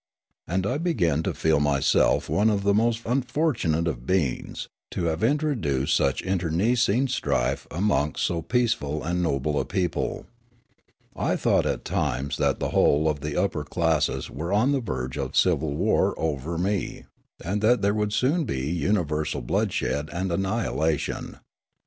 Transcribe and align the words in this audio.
And 0.47 0.65
I 0.65 0.79
began 0.79 1.21
to 1.21 1.33
feel 1.35 1.59
mj^self 1.59 2.27
one 2.27 2.49
of 2.49 2.63
the 2.63 2.73
most 2.73 3.03
unfortunate 3.05 3.87
of 3.87 4.07
beings, 4.07 4.67
to 4.89 5.03
have 5.03 5.21
introduced 5.23 5.95
such 5.95 6.23
internecine 6.23 7.07
strife 7.07 7.67
amongst 7.69 8.23
so 8.25 8.41
peaceful 8.41 9.01
42 9.01 9.03
Riallaro 9.03 9.11
and 9.11 9.21
noble 9.21 9.59
a 9.59 9.65
people. 9.65 10.25
I 11.15 11.35
thought 11.35 11.67
at 11.67 11.85
times 11.85 12.37
that 12.37 12.59
the 12.59 12.69
whole 12.69 13.07
of 13.07 13.19
the 13.19 13.39
upper 13.39 13.63
classes 13.63 14.27
were 14.31 14.51
on 14.51 14.71
the 14.71 14.81
verge 14.81 15.19
of 15.19 15.37
civil 15.37 15.75
war 15.75 16.15
over 16.17 16.57
me, 16.57 17.03
and 17.45 17.61
that 17.61 17.83
there 17.83 17.93
would 17.93 18.11
soon 18.11 18.43
be 18.43 18.71
universal 18.71 19.41
bloodshed 19.43 20.09
and 20.11 20.31
annihilation. 20.31 21.37